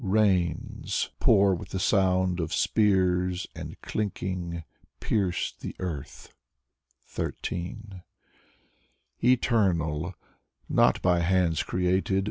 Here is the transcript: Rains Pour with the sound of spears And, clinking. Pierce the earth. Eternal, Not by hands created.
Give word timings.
Rains 0.03 1.11
Pour 1.19 1.53
with 1.53 1.69
the 1.69 1.79
sound 1.79 2.39
of 2.39 2.51
spears 2.55 3.45
And, 3.53 3.79
clinking. 3.83 4.63
Pierce 4.99 5.51
the 5.51 5.75
earth. 5.77 6.33
Eternal, 9.23 10.15
Not 10.67 11.01
by 11.03 11.19
hands 11.19 11.61
created. 11.61 12.19